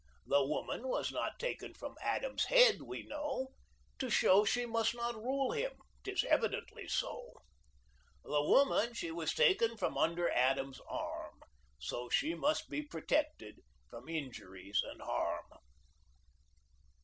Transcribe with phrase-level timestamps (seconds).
[0.25, 3.49] The woman was not taken From Adam's head, we know,
[3.99, 7.33] To show she must not rule him— 'Tis evidently so.
[8.23, 11.43] The woman she was taken From under Adam's arm.
[11.77, 13.59] So she must be protected
[13.91, 15.45] From injuries and harm."